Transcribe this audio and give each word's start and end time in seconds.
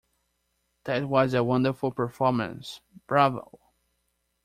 That 0.85 1.07
was 1.09 1.35
a 1.35 1.43
wonderful 1.43 1.91
performance! 1.91 2.81
Bravo!. 3.05 3.59